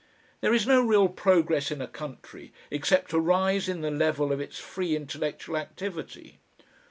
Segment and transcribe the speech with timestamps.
[0.39, 4.39] There is no real progress in a country, except a rise in the level of
[4.41, 6.39] its free intellectual activity.